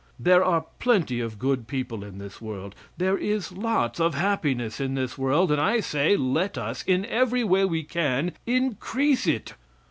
There 0.19 0.43
are 0.43 0.65
plenty 0.79 1.19
of 1.19 1.37
good 1.37 1.67
people 1.67 2.03
in 2.03 2.17
this 2.17 2.41
world. 2.41 2.73
There 2.97 3.19
is 3.19 3.51
lots 3.51 3.99
of 3.99 4.15
happiness 4.15 4.79
in 4.79 4.95
this 4.95 5.15
world 5.15 5.51
and, 5.51 5.61
I 5.61 5.79
say, 5.79 6.17
let 6.17 6.57
us, 6.57 6.81
in 6.81 7.05
every 7.05 7.43
way 7.43 7.65
we 7.65 7.83
can, 7.83 8.31
increase 8.47 9.27
it. 9.27 9.53